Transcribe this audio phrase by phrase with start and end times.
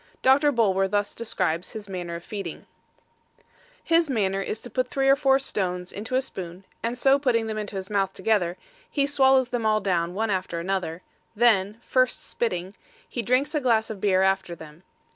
[0.23, 2.65] Doctor Bulwer thus describes his manner of feeding:
[3.83, 7.45] His manner is to put three or four stones into a spoon, and so putting
[7.45, 8.57] them into his mouth together,
[8.89, 11.03] he swallows them all down, one after another;
[11.35, 12.73] then (first spitting)
[13.07, 14.81] he drinks a glass of beer after them.